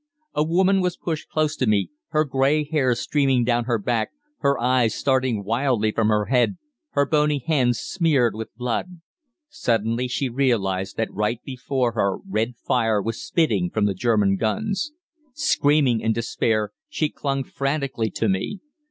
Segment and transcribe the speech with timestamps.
[0.33, 4.59] "A woman was pushed close to me, her grey hair streaming down her back, her
[4.59, 6.57] eyes starting wildly from her head,
[6.93, 8.99] her bony hands smeared with blood.
[9.47, 14.91] Suddenly she realised that right before her red fire was spitting from the German guns.
[15.35, 18.59] "Screaming in despair, she clung frantically to me.